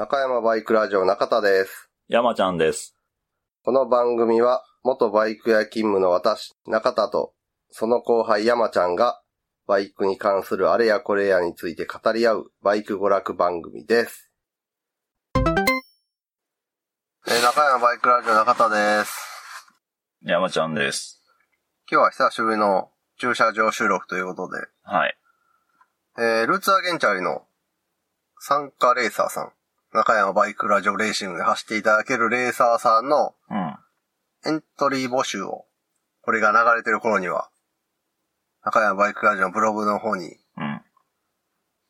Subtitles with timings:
[0.00, 1.90] 中山バイクラジオ中田です。
[2.08, 2.96] 山ちゃんです。
[3.62, 7.34] この番組は、元バイク屋勤務の私、中田と、
[7.70, 9.20] その後輩山ちゃんが、
[9.66, 14.30] バイクに関するあれやこれやについて語り合う、バイク娯楽番組です。
[15.34, 19.14] えー中山バイクラジオ中田です。
[20.22, 21.22] 山ちゃんです。
[21.92, 25.14] 今日は久しぶりの駐車場収録ということで、はい。
[26.16, 27.42] えー、ルーツアゲンチャリの
[28.38, 29.52] 参加レーサーさん、
[29.92, 33.76] 中山バイクラジオレーシングで走っていただけるレーサーさんのうん。
[34.46, 35.66] エントリー募集を、
[36.22, 37.50] これが流れてる頃には、
[38.64, 40.82] 中山バイクラジオのブログの方にうん。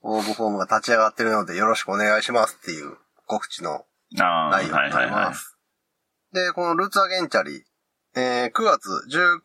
[0.02, 2.96] 応募フォームが立ち上がってるのでよろしくお願いしますっていう
[3.26, 5.58] 告知の内容になります。
[6.32, 7.64] で、このルーツアゲンチャリ、
[8.16, 8.88] えー、9月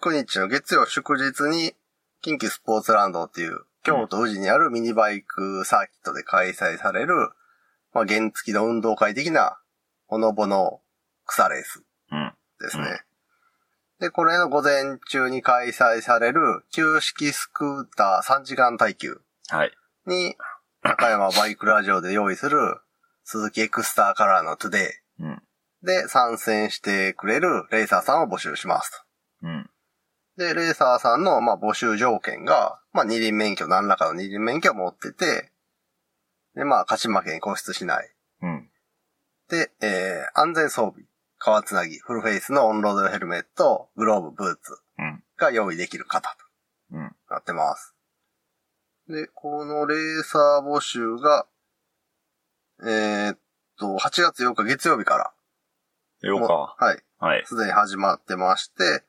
[0.02, 1.74] 19日の月曜祝日に、
[2.22, 7.30] 近畿スポーツランドっていう、京都宇治にあるミニバイクサーキットで開催される、
[7.96, 9.58] まあ、原付きの運動会的な、
[10.06, 10.82] ほのぼの
[11.26, 12.34] 草レースうん。
[12.60, 12.84] ですね。
[12.84, 13.00] うん
[13.98, 19.72] で、これの午前中に開催される、旧式スクーター3時間耐久はい。
[20.06, 20.36] に、
[20.82, 22.60] 中山バイクラジオで用意する、
[23.24, 25.42] 鈴木エクスターカラーのトゥデうん。
[25.84, 28.92] イで参戦してくれるレーサーさんを募集します
[29.42, 29.48] と。
[29.48, 29.70] うん。
[30.36, 35.54] で、レーサーさんの、まあ、募集条件が、まあ、二輪免許、何らかの二輪免許を持ってて、
[36.56, 38.10] で、まあ、勝ち負けに固執しない。
[38.42, 38.70] うん。
[39.50, 41.06] で、えー、安全装備、
[41.38, 45.24] 川つなぎ、フルフェイスのオンロードヘルメット、グローブ、ブーツうん。
[45.38, 46.36] が用意できる方
[46.92, 47.10] うん。
[47.28, 47.94] となってます。
[49.08, 51.46] で、このレーサー募集が、
[52.82, 53.40] えーっ
[53.78, 55.34] と、8月8日月曜日から、
[56.28, 56.76] ようか。
[56.80, 57.44] はい、はい。
[57.46, 59.04] すでに始まってまして、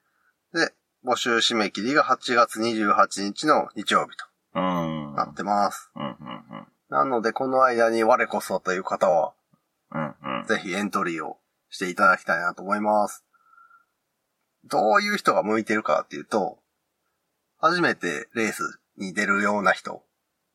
[0.53, 0.75] で、
[1.05, 4.17] 募集締め切りが8月28日の日曜日
[4.55, 5.15] うん。
[5.15, 5.91] となってます。
[5.95, 6.03] うん。
[6.05, 6.67] うん。
[6.89, 9.34] なので、この間に我こそという方は、
[9.92, 10.15] うん。
[10.41, 10.47] うん。
[10.47, 11.39] ぜひエントリーを
[11.70, 13.25] していただきたいなと思います。
[14.65, 16.59] どういう人が向いてるかっていうと、
[17.59, 20.03] 初めてレースに出るような人、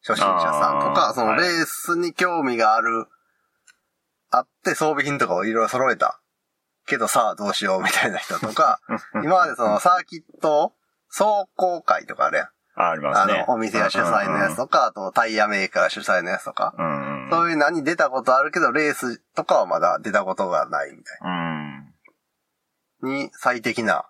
[0.06, 3.08] 初心者さんとか、そのレースに興味がある、
[4.30, 6.22] あって装備品とかをいろいろ揃えた。
[6.88, 8.82] けどさあどうしようみたいな人とか、
[9.24, 10.74] 今までそのサーキット
[11.10, 12.50] 走行会とかあるやん。
[12.88, 13.34] あ、ありますね。
[13.34, 17.26] あの、お店や主催のやつとか、あとタイヤメーカー主催のやつとか、うん。
[17.26, 17.32] うん。
[17.32, 21.94] そういう何に出たことあるけど、レースとかはまだ出たことがないみたいうん。
[23.02, 23.24] な。
[23.24, 24.06] に最適な、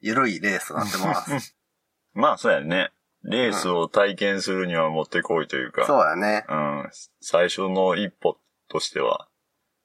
[0.00, 1.56] ゆるいレースとなってます。
[2.14, 2.92] まあ、そうやね。
[3.22, 5.84] レースを体験するにはもってこいというか。
[5.86, 6.44] そうやね。
[6.48, 6.90] うん。
[7.20, 8.38] 最初の一歩
[8.68, 9.28] としては、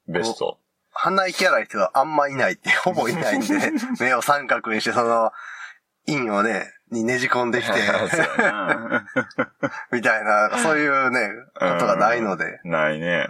[0.08, 0.60] ベスト。
[0.94, 3.48] 鼻息荒い人があんまいないって、ほぼいないんで、
[4.00, 5.32] 目を三角にして、その、
[6.08, 7.74] 陰をね、にねじ込んできて。
[9.92, 12.60] みたいな、そういうね、ことがないので。
[12.64, 13.30] ないね。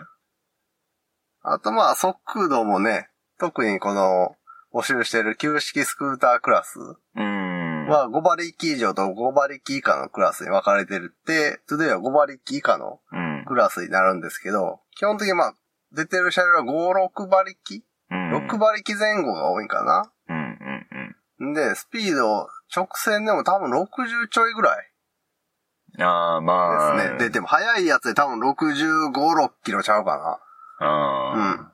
[1.44, 3.10] あとまあ、速度もね、
[3.40, 4.36] 特にこの、
[4.74, 7.88] 募集してる旧式スクータークラスうん。
[7.88, 13.46] は5馬力以上と5馬力以下のクラスに分かれてるって、トゥデイは5馬力以下のうん。
[13.46, 15.56] クラスになるんですけど、基本的にまあ、
[15.92, 18.48] 出てる車両は5、6馬力、うん。
[18.48, 20.58] ?6 馬力前後が多いんかな、うん。
[21.42, 21.50] うん。
[21.52, 24.92] んで、スピード、直線でも多分60ちょいぐらい
[25.98, 26.04] うん。
[26.04, 26.96] ああ、まあ。
[26.96, 27.18] ですね。
[27.20, 30.40] で、でも速いやつで多分65、6キロちゃうか
[30.80, 30.88] あな。
[30.88, 31.72] あ。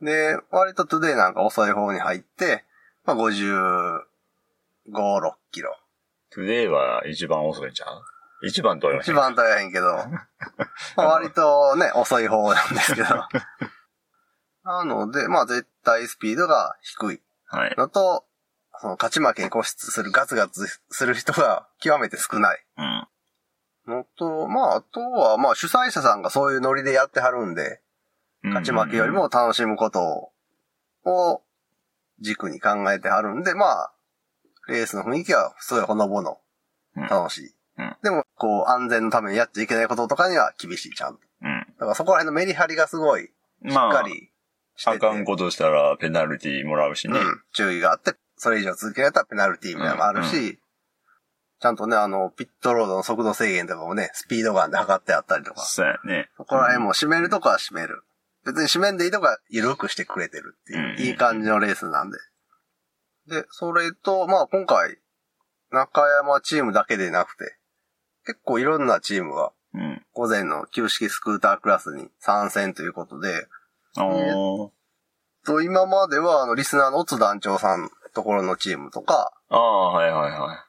[0.00, 0.06] うん。
[0.06, 2.64] で、割とトゥデイなんか遅い方に入って、
[3.04, 4.00] まあ55、
[4.90, 5.76] 6キロ。
[6.30, 8.02] トゥデイは一番遅いんちゃう？
[8.42, 9.96] 一番とは言わへん一番大変けど、
[10.96, 13.08] まあ割とね、遅い方なんですけど。
[14.64, 17.74] なので、まあ絶対スピードが低いはい。
[17.76, 18.24] のと、
[18.80, 22.64] その勝ち負けに固執するガツガツする人が極めて少ない。
[22.78, 23.08] うん。
[23.86, 27.80] のと、まああとは、まあ主催者さんがそういうノリでやってはるんで、
[28.42, 30.32] 勝ち負けよりも楽しむこと
[31.04, 31.42] を
[32.20, 33.92] 軸に考えてはるんで、まあ、
[34.68, 36.38] レースの雰囲気はすごいほのぼの
[36.96, 37.54] うん楽しい。
[37.78, 41.20] うんでも、こう、安全のためにやっちゃいけないこととかには厳しい、ちゃんと。
[41.42, 41.66] うん。
[41.78, 44.30] だからそこら辺のメリハリがすごい、しっまあ、かり
[44.76, 47.18] してて、あかんことしたらペナルティもらうしね。
[47.18, 50.58] うん、注意があって、それ以上続けられたらペナルティーみたいなのもあるし、うん
[51.62, 56.30] ちゃんとね、あの、ピットロードの速度制限とかもね、スピードガンで測ってあったりとか、そうやね。
[56.38, 58.02] そこら辺も締めるとこは締める。
[58.46, 62.16] 別に締めんでいいとこは緩くしてくれてるっていう、うんいい感じのレースなんで。
[63.26, 64.96] で、それと、まあ今回、
[65.70, 67.58] 中山チームだけでなくて、
[68.24, 70.02] 結構いろんなチームがうん。
[70.14, 73.46] 午前の旧式スクータークラスに参戦ということで、
[73.98, 74.70] おー。
[75.44, 80.66] と今まではあのリスナーのオツ団長さんところのチームとか、ああ、はいはいは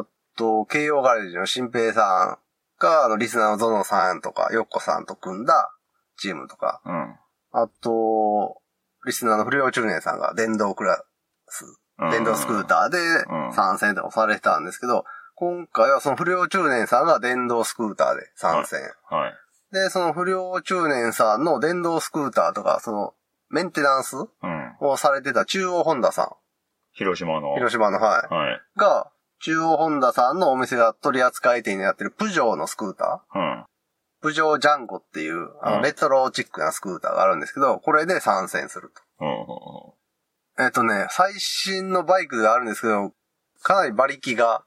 [0.00, 0.06] あ
[0.36, 2.38] と、慶応ガレージの新平さ
[2.80, 5.72] んが、あの、リスナーのゾノさんとか、ヨッコさんと組んだ
[6.16, 7.16] チームとか、うん。
[7.52, 8.60] あと、
[9.06, 11.02] リスナーの不良中年さんが電動クラ
[11.48, 15.04] ス、うん電動スクーターでうん参戦とかされてたんですけど、
[15.34, 18.80] 今回はその不良中年さんが電動スクーターで参戦。
[19.10, 19.34] はい。
[19.72, 23.14] で、その不良中年さんの電動スクーターとか、その
[23.50, 24.28] メンテナンスうん。
[24.80, 26.36] をされてた中央ホンダさ
[26.98, 27.52] 広島の。
[27.52, 28.60] ん、広島の、はい、はい。
[28.76, 29.10] が、
[29.40, 33.64] 中央ホンダさんのお店が取り扱い店になってるプジョーのスクーターうん。
[34.20, 39.24] プジョージャンゴっていう、あの、うんレトロチックなスクーターがあるんですけど、これで参戦すると。
[40.58, 40.64] うん。
[40.64, 43.12] えっとね、最新のバイクではあるんですけど、
[43.62, 44.64] かなり馬力が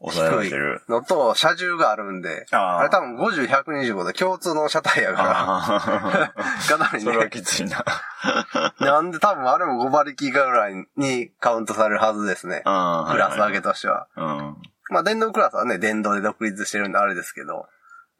[0.00, 0.82] 抑えられてる。
[0.88, 6.32] のと、車重があるんで、あれ多分50、125で共通の車体やかあら、
[6.68, 6.96] かなあ。
[6.96, 7.84] りそれはね、きついな。
[8.80, 12.56] なんで多分あれも5馬力ぐらいにカウントされるはずですね。
[12.56, 13.06] うん。
[13.10, 13.70] クラス分けと。
[13.70, 14.08] としては。
[14.16, 14.56] うん。
[14.90, 17.66] まあ電動クラスはね、電動で独立してるんであれですけど。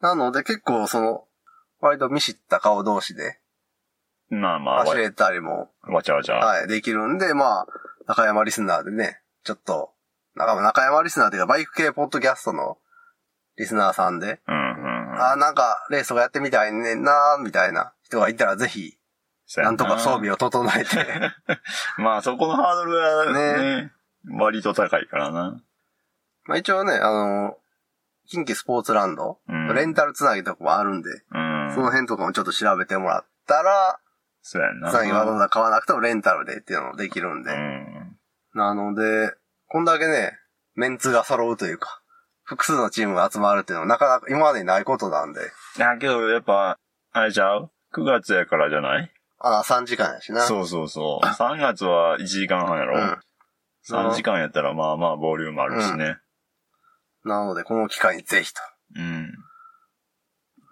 [0.01, 1.25] なので結構その、
[1.79, 3.39] 割と見知った顔同士で
[4.29, 6.35] まあまあ、わ走れたりも、わちゃわちゃ。
[6.35, 7.67] はい、できるんで、まあ、
[8.07, 9.91] 中山リスナーでね、ちょっと、
[10.35, 12.77] 中中山リスナーっていうかバイク系ポッドキャストの
[13.57, 15.21] リスナーさんで、うんうんうん。
[15.21, 18.97] あーなんかレースとかやってみたいねんなーみたいな人がいたらぜひ、
[19.57, 21.31] なんとか装備を整えて、
[22.01, 23.91] まあそこのハードルがねね、
[24.31, 25.61] 割と高いからな。
[26.45, 27.57] まあ一応ね、あの、
[28.27, 31.71] 近畿スポーツランド、うんレンタルつなぎとかもあるんで、うん。
[31.73, 33.99] その辺とかもちょっと調べてもらったら、
[34.41, 34.89] そうやんな。
[34.89, 37.51] つなぎわざわざ買わなくてもレンタルでっていうのもできるんで。
[37.51, 38.17] うん。
[38.53, 39.33] なので、
[39.67, 40.39] こんだけね、
[40.75, 42.01] メンツが揃うというか、
[42.43, 45.41] 複数のチームが集まるっていうのはなかなか今までにないことなんで、
[45.77, 46.77] いやけどやっぱ、
[47.11, 49.11] あれちゃう ?9 月やからじゃない？
[49.47, 50.41] ああ、3時間やしな。
[50.41, 51.25] そうそうそう。
[51.25, 52.99] 3月は1時間半やろ。
[52.99, 53.17] うん
[53.87, 56.17] 3時間やったらまあまあボリュームあるしね。
[57.23, 58.59] なので、この機会にぜひと。
[58.95, 59.31] うん。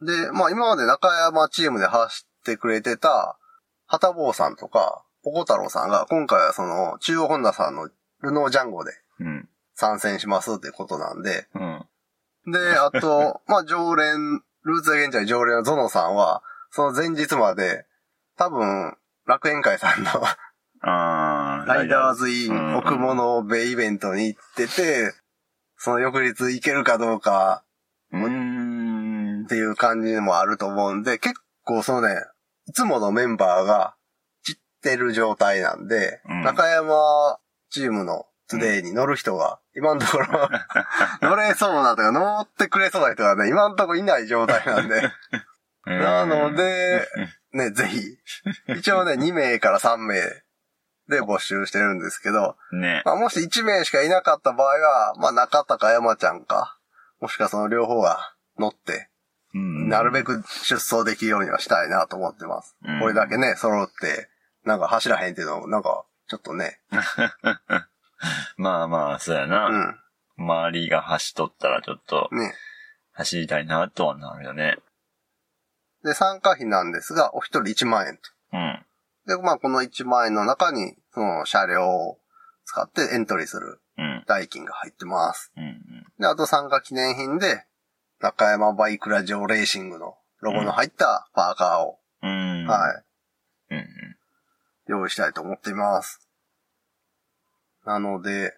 [0.04, 3.38] で、まあ今まで中山チームで走ってくれてた、
[3.86, 7.88] 旗坊さんとか、ポコ太郎さんが、今回はその、中央ホンダさんの
[8.22, 9.48] ルノージャンゴでうん。
[9.76, 12.52] 参戦しますってことなんで、うん。
[12.52, 16.42] で、あと、 まあ常連、ルーツで現在常連のゾノさんは、
[16.72, 17.86] その前日まで、
[18.38, 20.12] 多分、楽園会さんの。
[20.86, 25.14] ライダーズイうんン奥物ベイベントに行ってて、
[25.78, 27.64] その翌日行けるかどうか
[28.12, 29.48] うーんっ。
[29.48, 32.16] ていう感じもあると思うんで、結構そのね、
[32.68, 33.96] いつものメンバーが
[34.44, 37.40] 散ってる状態なんで、うん中山
[37.70, 40.50] チームのトゥデイに乗る人が、今のところ
[41.22, 45.12] 乗れそうなとか乗ってくれそうな人がね、今のところいない状態なんで、
[45.86, 47.08] なので、
[47.54, 48.02] ね、ぜひ、
[48.78, 50.16] 一応ね、 2名から3名
[51.08, 53.04] で募集してるんですけど、ね。
[53.06, 56.78] まあ、もし1名しかいなかった場合は、まあ、中高山ちゃんか、
[57.20, 59.10] もしくはその両方が乗って、
[59.54, 62.76] うんなるべく出走できるようにはしたいなと思ってます。
[62.84, 64.30] うんこれだけね、揃って、
[64.66, 66.80] なんか走らへんっていうのも、なんか、ちょっとね、
[68.58, 69.70] まあまあ、そうやうな。
[69.70, 70.00] ん、
[70.38, 72.56] 周りが走っとったらちょっとね。
[73.12, 74.78] 走りたいなとはなるよね。
[76.04, 78.22] で、参加費なんですが、お一人1万円と。
[78.54, 78.86] うん。
[79.26, 82.20] で、まあ、この1万円の中に、その車両を
[82.66, 84.24] 使ってエントリーするうん。
[84.28, 85.52] 代金が入ってます。
[85.56, 86.06] うん。
[86.20, 87.66] で、あと参加記念品で、
[88.20, 92.66] 中山バイクラジオレーシングのロゴの入ったパーカーを、うん。
[92.66, 93.04] は
[93.72, 93.78] い、い。
[93.78, 93.88] うん。
[94.88, 96.28] 用意したいと思っています。
[97.86, 98.58] なので、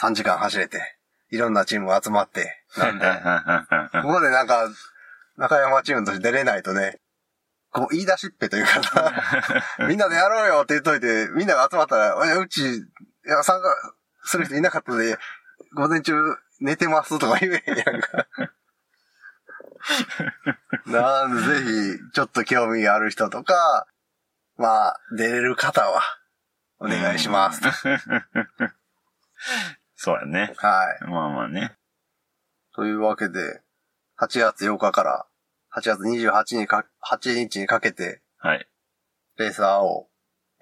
[0.00, 0.80] 3時間走れて、
[1.30, 3.06] いろんなチームが集まって、なんで、
[4.02, 4.68] ここでなんか、
[5.36, 7.00] 中山チームとして出れないとね、
[7.70, 9.12] こう言い出しっぺというかさ、
[9.88, 12.82] みんなでやろうよって言っといて、みんなが集まったら、うち、い
[13.24, 15.18] や、参加する人いなかったので、
[15.74, 16.14] 午前中
[16.60, 18.28] 寝てますとか言えへんやんか。
[20.86, 23.86] なんで、ぜひ、ちょっと興味がある人とか、
[24.56, 26.00] まあ、出れる方は、
[26.78, 27.60] お願いします。
[29.96, 30.54] そうやね。
[30.58, 31.04] はい。
[31.04, 31.76] まあまあね。
[32.74, 33.63] というわけで、
[34.20, 35.26] 8月8日から
[35.74, 38.68] 8月28日にか8日にかけて、はい。
[39.38, 40.08] レーサーを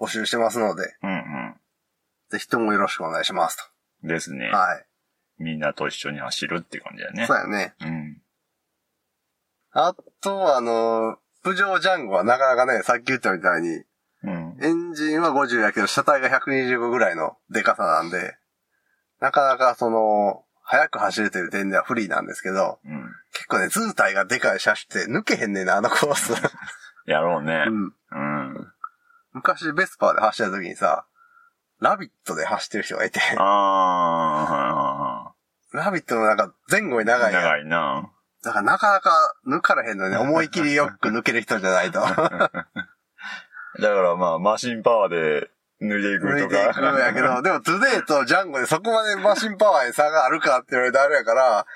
[0.01, 1.57] 募集してますので、うん
[2.31, 3.71] ぜひともよろしくお願いします
[4.03, 4.09] うん。
[4.09, 4.57] ですねと。。
[4.57, 4.87] はい。
[5.39, 7.37] みんなと一緒に走るっていう感じだよねそう。
[7.37, 7.75] やね。
[7.81, 8.23] うん。
[9.73, 13.83] あと、あの、プジョージャンゴはなかなかね、さっき言ったみたいに、
[14.23, 14.57] うん。
[14.63, 18.37] エンジンは50やけど、車体が125ぐらいのデカさなんで、
[19.21, 23.05] なかなかその、速く走るという点では不利なんですけど、うん。
[23.35, 26.33] 結構ね、図体がでかい車種って抜けへんねんな、あのコース。
[27.05, 27.71] やろうねう。
[27.71, 27.85] ん。
[27.85, 28.73] うん。
[29.35, 31.05] 昔ベスパーで走った時にさ、
[31.81, 35.35] ラビットで走ってる人がいて、あ
[35.75, 38.11] あ、ラビットのなんか前後に長い長いな。
[38.43, 40.17] だからなかなか抜かれへんのね。
[40.25, 42.01] 思い切りよく抜ける人じゃないと。
[42.09, 42.65] だか
[43.79, 45.51] らまあ、マシンパワーで
[45.83, 47.01] 抜いていくと抜いていく。
[47.01, 51.67] やけど、 でもトゥデイとジャンゴでそこまでマシンパワーに差があるかって言われるとあれやから、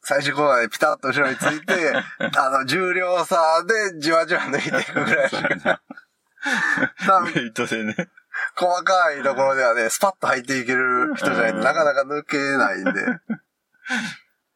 [0.00, 1.92] 最初こうでピタッと後ろについて、
[2.36, 5.80] あの、重量差でじわじわ抜いていくぐらいだか
[7.40, 7.94] イトでね。
[8.56, 12.92] 細かいところではね、スパッと入っていける人じゃないとなかなか抜けないんで、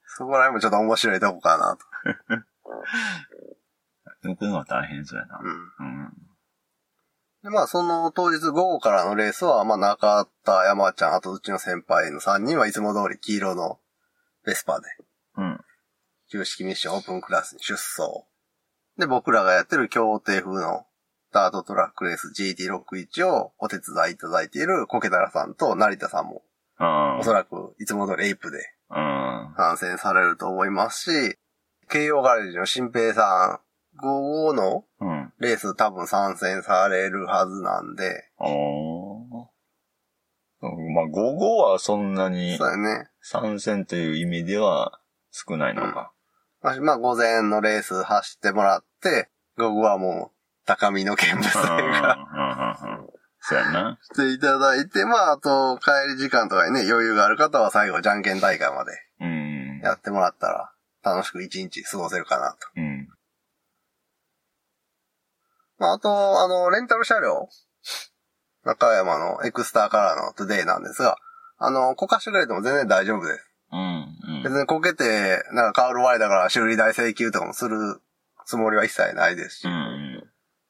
[0.07, 1.85] そこら辺もちょっと面白いとこかなと。
[4.25, 5.39] 抜くのは大変そうやな。
[5.39, 5.51] うん。
[5.79, 6.13] うん。
[7.47, 13.79] で、まあ、その当日午後からのレースは、まあ、中田、山ちゃん、あとうちの先輩の3人はいつも通り黄色の
[14.45, 14.87] ベスパで、
[15.37, 15.61] うん。
[16.29, 18.25] 旧式ミッションオープンクラスに出走。
[18.99, 20.87] で、僕らがやってる協定風の
[21.33, 26.43] ダートトラックレース GT61 をお手伝いいただいているコケタラさんと成田さんも、
[26.81, 27.23] うんお。
[27.23, 28.59] そらくいつも通りエイプで
[28.91, 29.55] うん。
[29.57, 31.39] 参戦されると思いますし、
[31.89, 33.66] 慶応ガレージの新平さん、午
[33.97, 35.33] 後のうん。
[35.39, 39.47] レース多分参戦されるはずなんで、おー。
[40.63, 43.09] うんまあ、午後はそんなにそうだよね。
[43.21, 45.01] 参戦という意味では
[45.31, 46.13] 少ないのか。
[46.63, 51.79] まあ、まあ、午前のレース走ってもらって、午後はもう、高みの見物とうん。
[51.79, 51.85] うん。
[51.85, 53.01] いうか、うん。
[53.01, 53.07] うん。
[53.41, 53.99] そうやな。
[54.03, 59.81] していただいて、まあ、あと、帰り時間とかにね、余裕がある方は最後、じゃんけん大会までうん。
[59.85, 60.73] やってもらったら、
[61.05, 62.67] 楽しく一日過ごせるかなと。
[62.77, 62.86] うん。
[65.79, 67.49] まあ、あと、あの、レンタル車両、
[68.65, 71.17] 中山のエクスターカラーのトゥデイなんですが、
[71.59, 73.51] あの、こかしてくれても全然大丈夫です。
[73.73, 74.43] うん。
[74.43, 78.01] 別にこけて、なんかカウル割れたから修理代請求とかもする
[78.47, 80.25] つもりは一切ないですし、うん。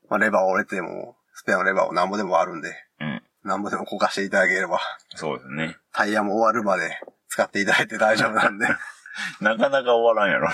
[0.08, 2.70] まあ、レバー折れても、スペアのレバーをなんぼでもあるんで、
[3.00, 3.22] うん。
[3.44, 4.80] なんぼでもこかしていただければ、
[5.14, 5.76] そうですね。
[5.92, 6.98] タイヤも終わるまで
[7.28, 8.66] 使っていただいて大丈夫なんで。
[9.40, 10.50] なかなか終わらんやろ。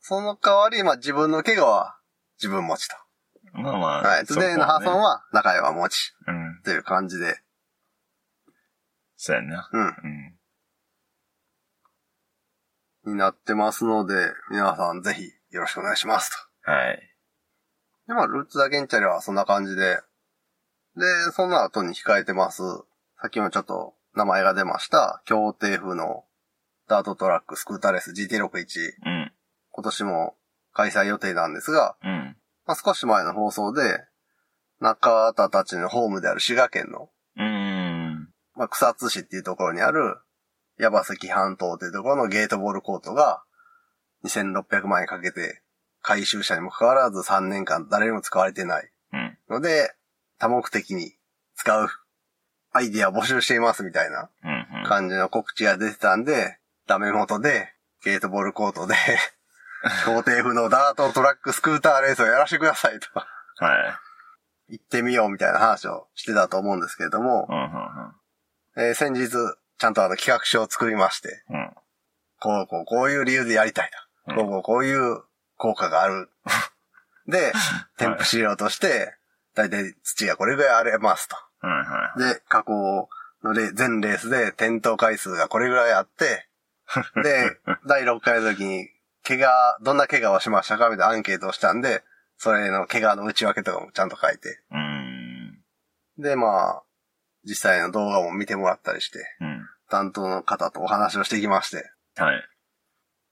[0.00, 1.96] その代わり、まあ自分の怪我は
[2.40, 2.96] 自分持ちと。
[3.52, 4.02] まあまあ。
[4.02, 4.26] はい。
[4.26, 5.02] トゥデイの破損は。
[5.02, 6.62] は中山持ちうん。
[6.64, 7.38] という感じで。
[9.16, 9.68] そうやな。
[9.72, 9.86] うん。
[13.04, 13.12] うん。
[13.12, 14.14] になってますので、
[14.50, 15.22] 皆さんぜひ
[15.54, 16.30] よろしくお願いします
[16.64, 16.70] と。
[16.70, 17.00] はい。
[18.08, 19.98] で、まあ、ルーツダゲンチャリはそんな感じで。
[20.96, 22.62] で、その後に控えてます。
[23.20, 25.22] さっきもちょっと名前が出ました。
[25.26, 26.24] 協定風の
[26.88, 28.92] ダートトラックスクーターレース GT61。
[29.04, 29.32] うん。
[29.70, 30.34] 今年も
[30.72, 32.36] 開催予定なんですが、うん。
[32.66, 34.04] まあ、少し前の放送で、
[34.80, 38.28] 中田たちのホームである滋賀県の、うん。
[38.54, 40.16] まあ、草津市っていうところにある、
[40.78, 43.42] 矢場関半島っていうところのゲートボールコートが、
[44.24, 45.62] 2600万円かけて
[46.02, 49.38] 回収したにもかかわらず3年間誰にも使われてないうん。
[49.48, 49.94] ので、
[50.38, 51.12] 多目的に
[51.56, 51.88] 使う
[52.72, 54.84] アイディアを募集していますみたいなうん。
[54.86, 57.72] 感じの告知が出てたんで、ダメ元で、
[58.02, 58.94] ゲートボールコートで、
[60.04, 63.06] 協定風のダートトラックスクーターレースをやらせてくださいと。
[63.14, 63.24] は
[64.68, 64.74] い。
[64.74, 68.82] 行ってみようみたいな話をしてたと思うんですけれどもう、ん。
[68.82, 68.88] うん。
[68.88, 69.30] えー先日、
[69.78, 71.70] ちゃんとあの企画書を作りまして、うん。
[72.38, 73.90] こうこうこういう理由でやりたい
[74.26, 74.32] と。
[74.32, 75.22] うんこうこうこういう
[75.56, 76.28] 効果がある。
[77.26, 77.52] で、
[77.96, 79.16] 添付資料として、
[79.54, 81.36] だいたい土がこれぐらいありますと。
[81.60, 83.08] はいはで、加工
[83.42, 86.48] のレ全レースで転倒回数がこれぐらいあって、
[87.22, 88.88] で、第6回の時に、
[89.26, 90.90] 怪我、どんな怪我をしましたか？
[90.90, 92.02] みたいなアンケートをしたんで、
[92.36, 94.48] それの怪我の内訳とかもちゃんと書いて。
[94.48, 94.52] い。
[94.70, 96.22] うん。
[96.22, 96.82] で、まあ、
[97.44, 99.68] 実際の動画も見てもらったりして、うん。
[99.90, 102.48] 担当の方とお話をしてきまして、はい。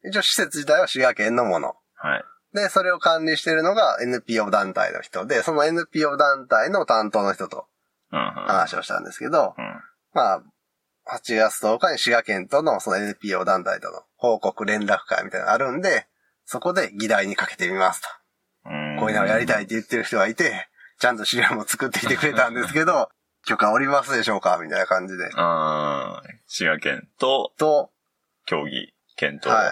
[0.08, 1.74] 一応施設自体は滋賀県のもの。
[1.94, 2.24] はい。
[2.54, 7.66] で、それを管理しているのが NPO 団体の人で、その NPO 団体の担当の人と
[8.10, 8.18] うん。
[8.18, 9.64] 話をしたんですけど、うん。
[10.14, 10.42] まあ、
[11.10, 16.06] 8月10日に滋賀県とのその NPO 団体との報告連絡会みたいなのがあるんで、
[16.44, 18.08] そこで議題にかけてみますと。
[18.66, 18.96] うん。
[18.98, 23.08] こういうのをやりたいって言ってる人がいて、ちゃんと資料も作ってきてくれたんですけど、
[23.46, 25.30] 許可おりますでしょうかみたいな感じで。
[25.34, 27.90] ああ、滋賀県とと、
[28.44, 29.48] 競技県と。
[29.48, 29.66] はい。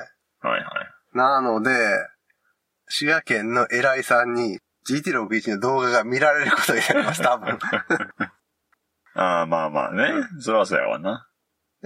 [0.46, 1.16] はいはい。
[1.16, 1.70] なので、
[2.88, 7.58] 滋賀県の偉いさんに GT61 の動画が見られることになります、多分。
[9.14, 10.12] ああ、まあまあね。
[10.40, 11.25] そらそうやわな。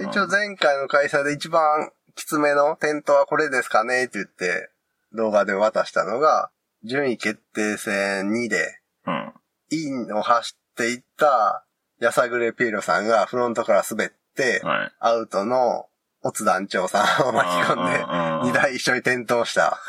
[0.02, 4.71] で一応前回の開催で一番きつめのテントはこれですかねって言って
[5.12, 6.50] 動画で渡したのが、
[6.85, 9.33] 順位決定戦2で、うん。
[9.71, 11.64] インを走っていった、
[12.00, 14.92] やさぐれピエロさんがフロントから滑って、はい。
[14.99, 15.87] アウトの
[16.23, 18.04] オツ団長さんを巻き込んで、ん
[18.50, 18.52] 2。
[18.52, 19.80] 台一緒に転倒した、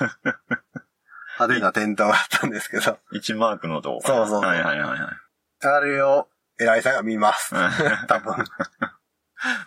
[1.39, 5.11] 派手な転倒があったんですけど、1マークのとこかなそうそうはいはいはいは
[5.63, 5.67] い。
[5.67, 6.27] あれを
[6.59, 7.55] 偉いさんが見ます。
[7.55, 7.61] う ん
[8.07, 8.35] 多分。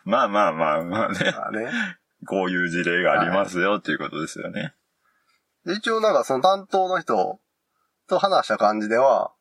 [0.05, 1.19] まあまあまあまあね。
[1.33, 1.71] まあね。
[2.27, 4.75] こういう事例がありますよっていうことですよね。
[5.67, 7.39] で一応なんかその担当の人
[8.09, 9.33] と話した感じでは、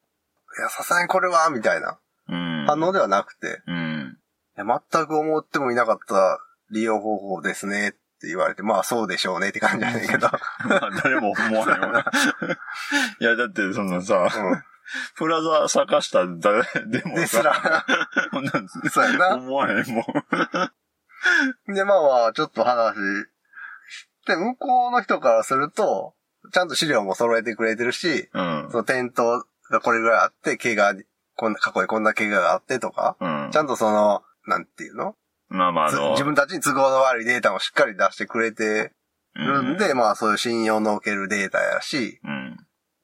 [0.57, 2.65] いや、さすがにこれは、みたいなうん。
[2.65, 4.17] 反応ではなくて、うん。
[4.57, 6.39] いや全く思ってもいなかった
[6.71, 10.27] 利用方法ですねって言われて、まあそうでしょうねって感じなんだけど。
[10.69, 12.05] まあ、誰も思わんよな。
[13.19, 14.29] いや、だって、そのさ、
[15.17, 17.11] プラザ坂下誰でうん。
[17.11, 17.85] もさ、ですら、
[18.31, 19.35] こんなんそうやな。
[19.35, 21.73] 思わへんもん。
[21.73, 22.99] で、まあまあ、ちょっと話し
[24.25, 26.15] て、向こうの人からすると、
[26.51, 28.77] ちゃんと資料も揃えてくれてるし、うんそ。
[28.79, 31.03] の店頭がこれぐらいあって、怪我、
[31.35, 33.57] こんな、過去にこんな怪我があってとか、うんち。
[33.57, 35.15] ゃんとその、なんていうの？
[35.49, 38.91] まあまあ、あ自分たちに都合の悪いデータもしっかり出してくれて
[39.35, 42.57] るんで、まあそういう信用のおけるデータやし、うん。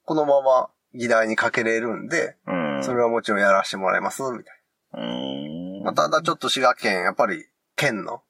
[0.04, 2.36] このまま議題にかけれるんで。
[2.82, 4.60] それはもちろんやらせてもらいます、みたい
[4.94, 5.78] うん。
[5.80, 5.84] な。
[5.84, 8.22] まあ、ただちょっと滋賀県、やっぱり県の、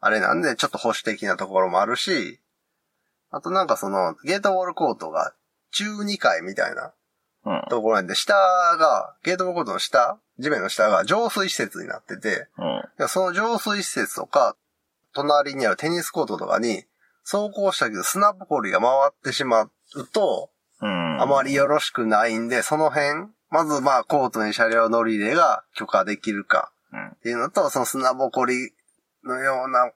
[0.00, 2.40] あれなんで、ちょっと保守的なところもあるし、
[3.30, 5.34] あとなんかその、ゲートボールコートが
[5.72, 6.92] 中2階みたいな
[7.44, 7.62] うん。
[7.70, 12.48] ところなんで、下が、ゲートボールコートの下、地面の下が浄水施設になってて、
[13.08, 14.56] その浄水施設とか、
[15.14, 16.84] 隣にあるテニスコートとかに、
[17.24, 19.70] 走行したけど砂ぼこりが回ってしまう
[20.12, 21.22] と、うん。
[21.22, 27.08] あまりよろしくないんで、その辺、まずまあコートに車両乗り入れが許可できるかうん。
[27.08, 28.72] っていうのと、その砂ぼこり
[29.24, 29.92] のような、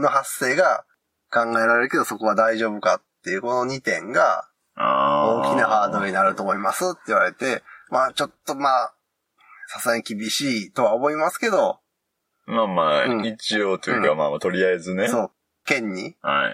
[0.00, 0.84] の発生が
[1.30, 8.94] 考えられるけど、そこは大丈夫かっていうこの2点があ大きなハードルになると思いますって言われて、まあちょっとまあ、
[9.68, 11.80] さすがに厳しいとは思いますけど、
[12.46, 15.08] まあまあ、うん一応というか、まあ、とりあえずね。
[15.08, 15.30] そう、
[15.64, 16.50] 県には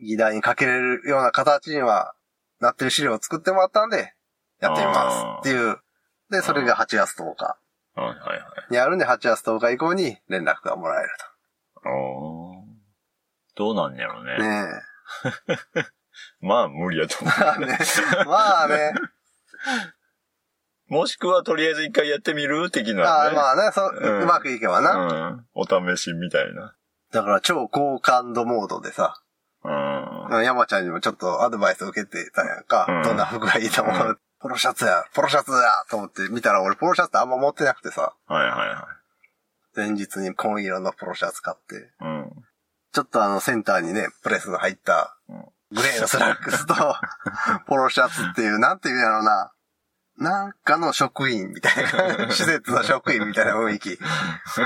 [0.00, 0.04] い。
[0.04, 2.14] 議題にかけれるような形には
[2.60, 4.14] なってる資料を作ってもらったんで、
[4.60, 5.78] やってみますっていう。
[6.30, 7.58] で、それが8月10日
[7.94, 8.72] はいはいはい。
[8.72, 11.10] にあるんで、8月10日以降に連絡がもらえる
[11.90, 12.68] おー
[13.56, 14.42] どうなんやろうと。
[14.42, 14.48] ね。
[14.48, 14.68] ね
[16.40, 17.40] まあ、無理やと思 え。
[17.40, 17.78] まあね。
[18.26, 18.92] まあね。
[20.90, 20.94] う。
[20.94, 23.02] もしくは、とりあえず一回やってみる的な、ね。
[23.02, 24.92] ああまあね、そう、うんうまくいけばな。
[24.94, 25.46] うん。
[25.54, 26.76] お試しみたいな。
[27.12, 29.20] だから超好感度モードでさ、
[30.30, 30.44] うん。
[30.44, 32.86] 山ちゃんにもちょっとアドバイス受けてたやんか。
[32.88, 35.58] うんどんな服がいいと思う、うポロシャツや、ポロシャツや
[35.90, 38.88] と思って見たら俺ポロシャツあんま持ってなくてさ、はいはいは
[39.74, 41.78] 前日に紺色のポロシャツ買って、い。
[42.00, 42.30] うん。
[42.92, 46.74] ちょっとあのセンターにね、プレスの入ったうんグレーのスラックスと、
[47.66, 49.52] ポロシャツっていう、なんていうんやろうな。
[50.16, 51.84] なんかの職員みたい
[52.18, 53.98] な、 施設の職員みたいな雰囲気。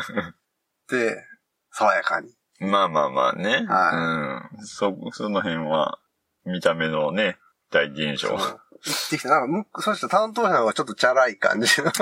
[0.88, 1.26] で、
[1.72, 2.32] 爽やかに。
[2.62, 3.66] まあまあまあね。
[3.66, 4.66] はうん。
[4.66, 5.98] そ、その辺は、
[6.44, 7.38] 見た目のね、
[7.70, 8.28] 第一印象。
[8.28, 8.38] そう
[8.84, 11.92] 行ってきて、なんかむ、そして担当者の方がちょっとチャラい感じの。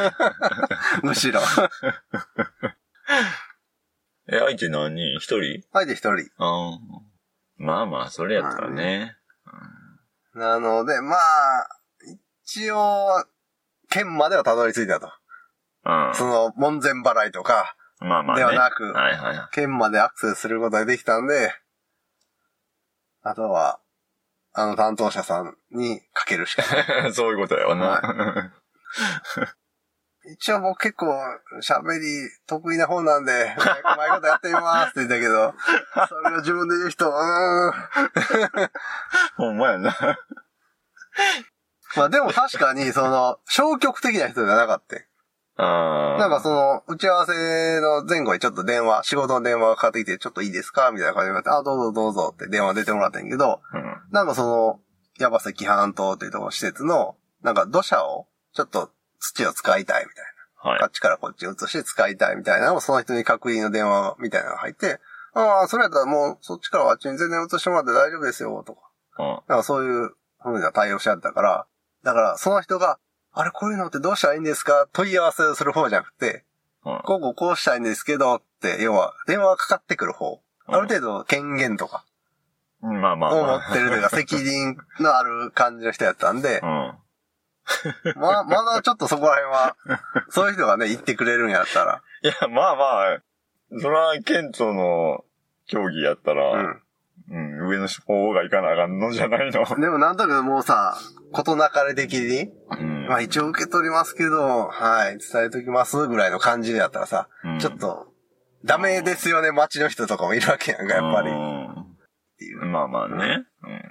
[1.03, 1.41] むしろ。
[4.29, 4.95] え、相手何？
[4.95, 5.63] 人一人？
[5.73, 6.31] 相手一人。
[6.39, 6.79] あー
[7.57, 9.17] まあまあ、それやったらね。
[10.35, 11.69] なので、まあ、
[12.45, 13.25] 一応、
[13.91, 15.13] 県まではたどり着いたと。
[15.85, 16.15] うん。
[16.15, 18.41] その、門前払いとか、まあまあね。
[18.41, 21.53] ではなくはいはいは県までアクセスすることができたんで、
[23.23, 23.81] あとは、
[24.53, 27.11] あの担当者さんにかけるしかない。
[27.11, 27.13] い。
[27.15, 28.53] そういうことやわな。
[30.33, 31.07] 一応僕結構
[31.63, 35.55] 喋り得意な方なんで、うまいうまいことやってみますって言ったけど、
[36.09, 37.73] それを自分で言う人、うーん。
[39.37, 39.97] ほんまやな。
[41.97, 44.97] まあでも確かに、その、消極的な人じゃなかった。
[45.61, 50.91] なんかその、打ち合わせの前後にちょっと電話、仕事の電話がかかってきて、ちょっといいですか？
[50.91, 54.13] みたいな感じで言われて、あ、どうぞどうぞって電話出てもらったんやけど、うん。
[54.13, 54.81] なんかその、
[55.19, 60.25] 矢場関半島っていうところの施設の、なんか土砂を、ちょっと土を使いたいみたい
[60.65, 60.71] な。
[60.71, 60.87] はいあ。
[60.87, 64.99] っちからこっちに移して使いたいみたいなのをその人に確認の電話みたいなのが入って、
[65.35, 68.81] ああ、それやったらもうそっちからあっちに全然移してもらって大丈夫ですよ、とか。
[69.19, 69.27] うん。
[69.27, 70.11] なんかそういう
[70.43, 71.67] 風な対応しちゃったから、
[72.03, 72.99] だからその人が、
[73.33, 74.89] あれこういうのってどうしたらいいんですか？
[74.93, 76.45] 問い合わせをする方じゃなくて、
[76.85, 76.99] うん。
[77.05, 80.41] こうこうこうしたいんですけどって、要は電話がかかってくる方。
[80.67, 82.05] ある程度権限とか
[82.81, 88.15] まあまあを持まってるというか責任のある感じの人やったんであ。、うん。
[88.17, 89.77] ま、まだちょっとそこら辺は、
[90.31, 93.23] そういう人がね、言ってくれるんやったら、いや、まあまあ、
[93.81, 95.25] そら、ケントの
[95.67, 96.83] 競技やったら、うん。
[97.31, 99.65] うん、上の方がいかなあかんのじゃないの。
[99.81, 100.97] でもなんとなくもうさ、
[101.33, 103.07] 事なかれ的に、うん。
[103.07, 108.13] まあ一応受け取りますけど、はい、伝えときますぐらいの感じでやったらさ、うんちょっと、
[108.65, 111.31] ダメですよね、街の人とかもいるわけやんか、やっぱり。
[111.31, 111.37] っう
[112.37, 112.65] ていう。
[112.65, 113.47] んまあまあね。
[113.63, 113.83] うん。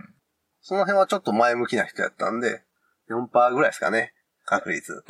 [0.62, 2.63] その辺はちょっと前向きな人やったんで、
[3.10, 4.13] 4%ぐらいですかね、
[4.45, 5.04] 確率。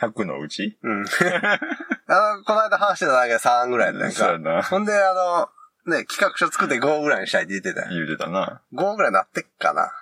[0.00, 0.78] 100のうち？
[0.82, 1.04] うん。
[2.06, 4.18] あの、この間話してただけで3ぐらいやったやんか。
[4.18, 4.62] そうやな。
[4.62, 5.48] ほんで、あの、
[5.86, 7.88] ね、企画書作って5ぐらいにしたいって言ってた。
[7.88, 8.62] 言うてたな。
[8.72, 9.92] 5ぐらいになってっかな。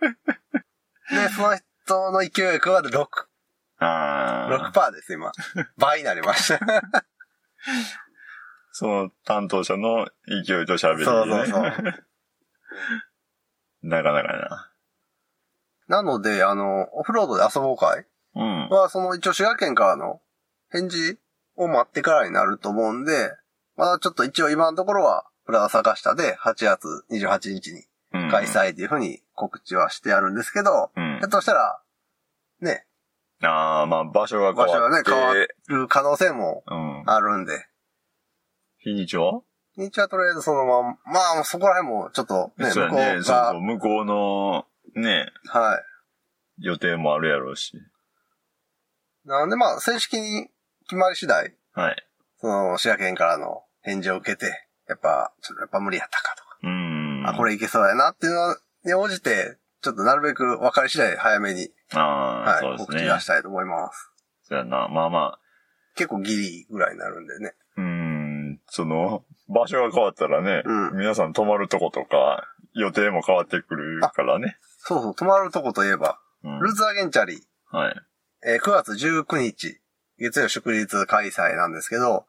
[1.10, 3.06] で、その人の勢いが加わって6、
[3.80, 4.72] ああ。
[4.72, 5.32] 6%です、今。
[5.76, 6.60] 倍になりました。
[8.72, 11.04] その担当者の勢いと喋り、ね。
[11.04, 11.62] そうそうそう。
[13.82, 14.48] なかなかや
[15.88, 18.06] なので、あの、オフロードで遊ぼうかい？
[18.34, 18.42] な。
[18.42, 18.68] うん。
[18.68, 20.20] は、その一応滋賀県からの
[20.70, 21.18] 返事
[21.58, 23.32] を待ってからになると思うんで、
[23.76, 28.46] まだちょっと一応今のところは、プラザ坂下で8月28日にうん開。
[28.46, 31.30] 催っていうふうに告知はしてあるんですけど、うんひょっ。
[31.30, 31.80] としたら、
[32.60, 32.86] ね、
[33.42, 35.54] ああ、まあ場所が場所がね、変わって。
[35.68, 37.02] 変わる可能性もうん。
[37.06, 37.66] あるんで、
[38.78, 39.40] 日にちは？
[39.76, 43.60] 日はとりあえずそのまま、まあそこら辺もちょっとね、向こうが、そう。
[43.60, 44.64] 向こうの、
[44.96, 46.64] ね、はい。
[46.64, 47.72] 予定もあるやろうし。
[49.24, 50.48] なんでまあ正式に
[50.88, 51.96] 決まり次第、はい。
[52.40, 54.46] その滋賀県からの返事を受けて、
[54.88, 56.58] やっぱ、ちょっとやっぱ無理やったかとか。
[56.62, 57.22] うん。
[57.26, 62.86] あ、これいけそうやなっていうのに応じて、ちょっとなるべく分かり次第早めに、ああ、はい、そうですね。
[62.86, 64.10] 告知出したいと思います。
[64.44, 64.88] そうやな。
[64.88, 65.38] まあまあ、
[65.94, 67.52] 結構ギリぐらいになるんでね。
[67.76, 74.56] うーん、その、場所が変わったらね、うん皆さん泊まるとことか、予定も変わってくるからね。
[74.78, 77.94] そうそう、泊まるとこといえば、うんルーツアゲンチャリー、はい。
[78.46, 79.80] えー9月19日、
[80.18, 82.26] 月曜祝日開催なんですけど、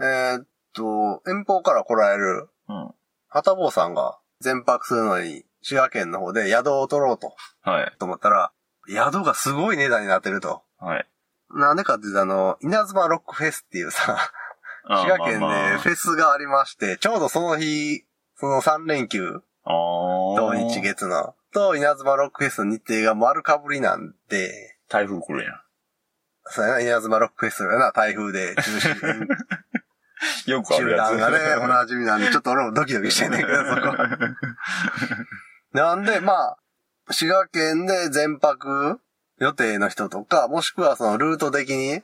[0.00, 2.94] えーっと、遠方から来られる、うん。
[3.28, 7.92] はたぼうさんが全泊するのに、滋賀県の方で宿を取ろうと、はい。
[7.98, 8.52] と思ったら、
[8.88, 10.62] 宿がすごい値段になってると。
[10.78, 11.06] はい。
[11.50, 14.18] なんでかっていうと、あの、稲妻ロックフェスっていうさ、
[14.86, 18.04] あ滋賀県まあまあでフェスがありまして、ちょうどその日、
[18.36, 25.63] その3連休、土日月の、と稲妻ロックフェスの日程が丸かぶりなんで、台風来るやん。
[26.46, 29.26] そうやな、稲妻ロックフェスやな、台風で中止、
[30.50, 31.18] よくある中やつ。
[31.18, 33.96] 断がね、おなじみなんで、ちょっと俺もドキドキしてんねんけど、 そこ。
[35.72, 36.56] なんで、まあ、
[37.10, 39.00] 滋賀県で全泊
[39.38, 42.02] 予定の人とか、もしくはそのルート的に、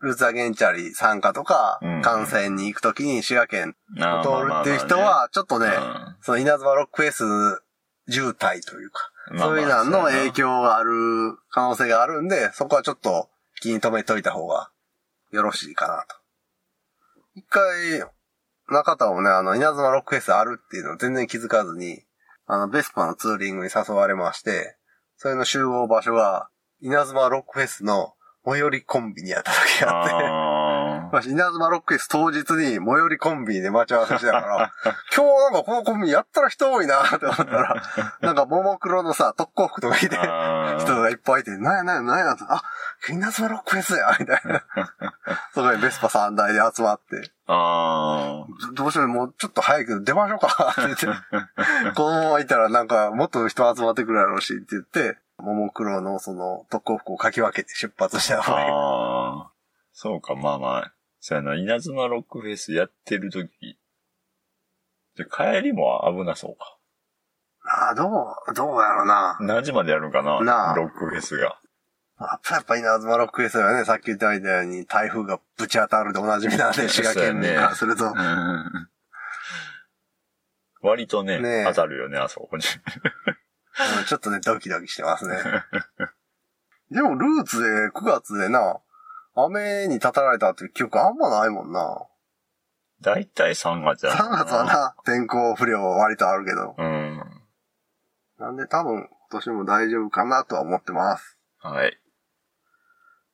[0.00, 2.02] ルーツアゲンチャリ参加とか、うん。
[2.02, 5.72] 観戦に行くときに滋賀県を通るっていう人まあは、ちょっとね、
[6.22, 7.62] その稲妻ロックフェス
[8.08, 13.28] 渋滞というか、そういうのの影響がある可能性があるんで、そこはちょっと
[13.60, 14.70] 気に留めといた方が
[15.30, 16.16] よろしいかなと。
[17.34, 18.04] 一回、
[18.68, 22.02] 中田もね、あの、稲妻ロックフェスあるっていうのを全然気づかずに、
[22.46, 24.76] あの、ベスパのツーリングに誘われまして、
[25.16, 26.48] それの集合場所が、
[26.80, 30.57] 稲妻ロックフェスの最寄りコンビニやった時があって、
[31.10, 34.72] 私、稲妻ロックフェス当日に最寄りコンビニで待ち合わせしてたから、
[35.14, 37.82] 今日なんかこのコンビニやったら人多いなって思ったら、
[38.20, 42.62] なんかももクロのさ、特攻服とか着て 人がいっぱいいて、なんやなんやなんやと、あ、
[43.08, 44.64] 稲妻ロックフェスやみたいな。
[45.54, 48.44] そこにベスパ3台で集まって、あ
[48.74, 51.06] どどうしようもうちょっと早いけど出ましょうかって言って、
[51.94, 59.50] このままいたらなんかもっと人集まってくるやろうしって言って、ももクロのその特攻服をかき分けて出発したああ。
[59.92, 60.92] そうか、まあまあ。
[61.20, 63.78] そうやな、稲妻ロックフェスやってる時
[65.16, 66.78] で、帰りも危なそうか。
[67.64, 69.36] ああ、どう、どうやろうな。
[69.40, 71.60] 何時までやるんかななあロックフェスが。
[72.20, 78.12] あやっぱ稲妻ロックフェスはね、さっき言ったみたいに台風がぶち当たるでおなじみなんで、滋賀県民からすると。
[80.80, 82.62] 割とねねえ当たるよね、あそこに。
[82.62, 85.36] うんちょっとね、ドキドキしてますね。
[86.90, 88.80] でも、ルーツで9月でな、
[89.44, 92.06] 雨にたたられたっていう記憶あんまないもんな。
[93.00, 94.64] だいたい3月や3月は。
[94.64, 96.74] な、天候不良割とあるけど。
[96.76, 97.22] うん。
[98.38, 101.38] なんで多分今年も大丈夫かなとは思ってます。
[101.58, 101.98] はい。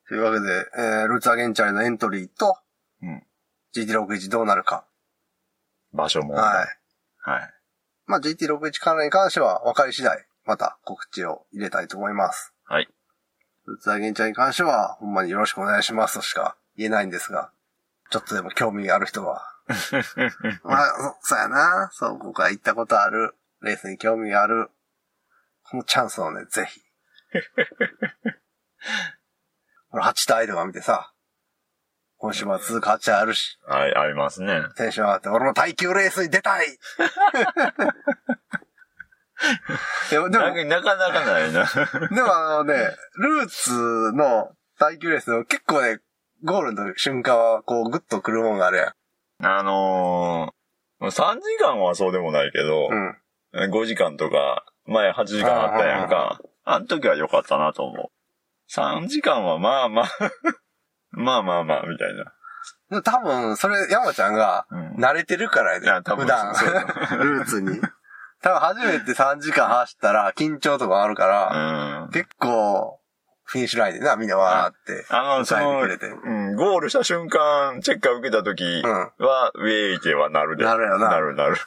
[0.07, 2.57] というわけで、えー、ルーツアゲンチャリのエントリーと、
[3.01, 3.23] うん。
[3.75, 4.85] GT61 どうなるか。
[5.93, 6.35] 場所も。
[6.35, 7.29] はい。
[7.29, 7.49] はい。
[8.05, 12.53] まあ、GT61 関連に関しては分かり次第、また告知を入れたいと思います。
[12.65, 12.87] はい。
[13.67, 17.51] ルーツアゲンチャリに関しては、ほんまによろしくお願いしますとしか言えないんですが、
[18.11, 19.41] ちょっとでも興味がある人は、
[20.63, 21.89] まあ、そそうやな。
[21.91, 24.69] そう、ここから行ったことある、レースに興味がある、
[25.63, 26.81] このチャンスをね、ぜひ。
[29.89, 31.11] ほら、8体とか見てさ、
[32.17, 34.61] 今週末続く8体あるし、はい、ありますね。
[34.77, 36.67] テンション上がって、俺も耐久レースに出たい
[40.09, 41.65] でも、でもな、なかなかないな。
[42.09, 45.99] でもあのね、ルーツの耐久レースの結構ね、
[46.43, 48.85] ゴールの瞬間はこうグッと来るもんがあるや
[49.41, 49.45] ん。
[49.45, 53.17] あのー、3時間はそうでもないけど、うん。
[53.71, 56.39] 5時間とか、前8時間あったやんか。
[56.63, 58.11] あの時は良かったなと思う。
[58.71, 60.05] 3時間はまあまあ、
[61.11, 63.01] まあまあまあ、みたいな。
[63.01, 65.85] 多分、それ、山ちゃんがうん慣れてるからやで。
[65.85, 66.53] いや多分普段
[67.19, 67.79] ルーツに。
[68.45, 72.11] 多分初めて3時間走ったら緊張とかあるかうら、ん。
[72.11, 72.99] 結構、
[73.43, 75.03] フィニッシュラインでな、みんなわーって。
[75.09, 80.63] あの、その、うん、ゴールした瞬間、チェッカー受けた時は、ウェイ系はなるで。
[80.63, 81.57] なるよななるなる。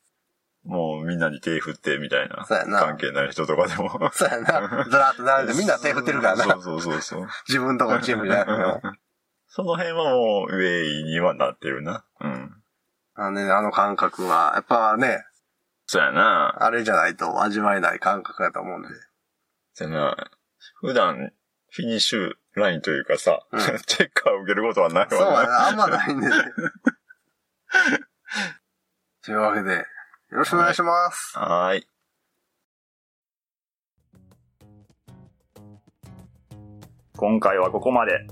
[0.64, 2.46] もうみんなに手振ってみたいな。
[2.46, 4.10] そうやな関係ない人とかでも。
[4.14, 4.84] そうやな。
[4.88, 6.44] ずらっと並んでみんな手振ってるからな。
[6.44, 7.28] そうそうそうそう。
[7.46, 8.94] 自分とこのチームじゃなくても。
[9.48, 12.02] その辺はもう、ウェイにはなってるな。
[12.22, 12.50] うん。
[13.14, 15.22] あのね、あの感覚は、やっぱね、
[15.86, 16.56] そうやな。
[16.64, 18.88] あれじゃないと味わえない感覚だと思うんで。
[19.74, 20.30] そうやな。
[20.80, 21.32] 普段、
[21.70, 25.48] フィニッシュラインというかさ、うん チェッカーを受けることはないそうやわな。
[25.48, 26.34] な、あんまないんでね。
[29.24, 29.84] というわけで、よ
[30.30, 31.38] ろしくお願いします。
[31.38, 31.88] はーい。
[37.16, 38.26] 今回はここまで。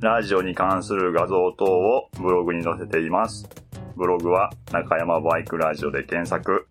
[0.00, 3.48] ラジオに関する画像等をブログに載せています。
[3.96, 6.68] ブログは中山バイクラジオで検索。